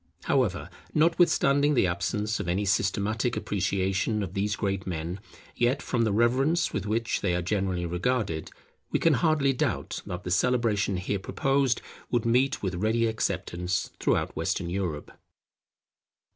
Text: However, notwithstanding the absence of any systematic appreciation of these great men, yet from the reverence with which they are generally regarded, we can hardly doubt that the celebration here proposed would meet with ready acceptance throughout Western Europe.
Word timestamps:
However, 0.23 0.71
notwithstanding 0.95 1.75
the 1.75 1.85
absence 1.85 2.39
of 2.39 2.47
any 2.47 2.65
systematic 2.65 3.37
appreciation 3.37 4.23
of 4.23 4.33
these 4.33 4.55
great 4.55 4.87
men, 4.87 5.19
yet 5.55 5.79
from 5.79 6.05
the 6.05 6.11
reverence 6.11 6.73
with 6.73 6.87
which 6.87 7.21
they 7.21 7.35
are 7.35 7.41
generally 7.43 7.85
regarded, 7.85 8.49
we 8.89 8.97
can 8.97 9.13
hardly 9.13 9.53
doubt 9.53 10.01
that 10.07 10.23
the 10.23 10.31
celebration 10.31 10.97
here 10.97 11.19
proposed 11.19 11.83
would 12.09 12.25
meet 12.25 12.63
with 12.63 12.73
ready 12.73 13.05
acceptance 13.05 13.91
throughout 13.99 14.35
Western 14.35 14.71
Europe. 14.71 15.11